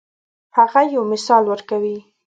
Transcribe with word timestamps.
هغه 0.57 0.81
یو 0.95 1.03
مثال 1.11 1.43
ورکوي. 1.47 1.97